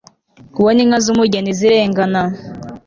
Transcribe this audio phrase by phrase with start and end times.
[0.53, 2.21] kubona inka z'umugeni zirengana